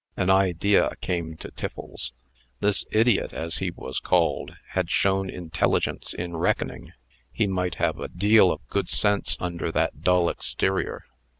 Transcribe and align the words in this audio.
An 0.17 0.31
idea 0.31 0.95
came 0.99 1.37
to 1.37 1.51
Tiffles. 1.51 2.11
This 2.59 2.85
idiot, 2.91 3.33
as 3.33 3.59
he 3.59 3.69
was 3.69 3.99
called, 3.99 4.55
had 4.69 4.89
shown 4.89 5.29
intelligence 5.29 6.15
in 6.15 6.37
reckoning. 6.37 6.93
He 7.31 7.45
might 7.45 7.75
have 7.75 7.99
a 7.99 8.07
deal 8.07 8.51
of 8.51 8.67
good 8.67 8.89
sense 8.89 9.37
under 9.39 9.71
that 9.73 10.01
dull 10.01 10.27
exterior. 10.27 11.05